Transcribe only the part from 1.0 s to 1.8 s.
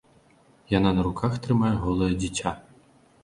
руках трымае